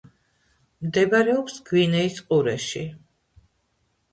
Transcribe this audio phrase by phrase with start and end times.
[0.85, 2.85] მდებარეობს გვინეის ყურეში.